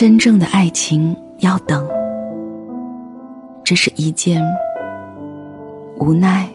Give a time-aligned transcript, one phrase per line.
[0.00, 1.84] 真正的爱情要等，
[3.64, 4.40] 这是一件
[5.98, 6.48] 无奈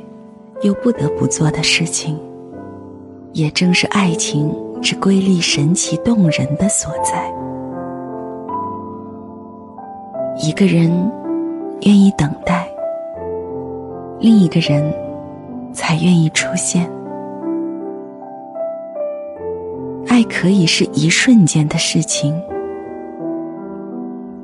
[0.62, 2.18] 又不得不做的事情。
[3.34, 7.30] 也正是爱情之瑰丽、神奇、动人的所在。
[10.42, 10.90] 一个人
[11.82, 12.66] 愿意等待，
[14.22, 14.82] 另一个人
[15.74, 16.90] 才愿意出现。
[20.08, 22.42] 爱可以是一瞬间的事情，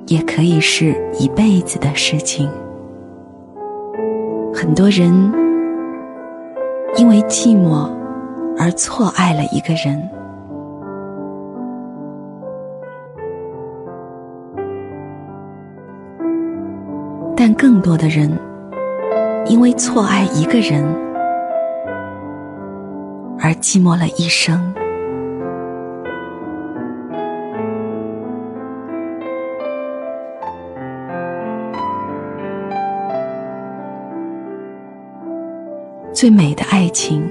[0.10, 2.50] 也可以是一辈子的事情。
[4.54, 5.12] 很多人
[6.98, 7.98] 因为寂寞。
[8.62, 9.98] 而错爱了一个人，
[17.38, 18.30] 但更多的人
[19.46, 20.84] 因为错爱一个人
[23.40, 24.60] 而寂寞了一生。
[36.14, 37.30] 最美的爱情。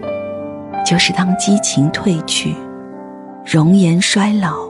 [0.86, 2.54] 就是当激情褪去，
[3.44, 4.66] 容颜衰老，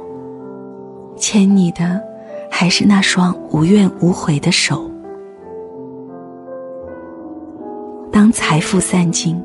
[1.17, 2.03] 牵你的
[2.51, 4.79] 还是那双无怨无悔的手；
[8.11, 9.41] 当财富散尽，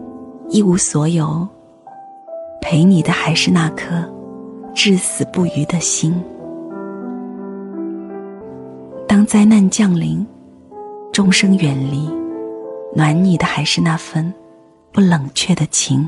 [0.50, 1.47] 一无所有，
[2.59, 4.11] 陪你的还是那颗
[4.73, 6.11] 至死不渝的心；
[9.08, 10.25] 当灾难降临，
[11.11, 12.09] 众生远离，
[12.95, 14.34] 暖你的还是那份
[14.94, 16.08] 不冷却的情。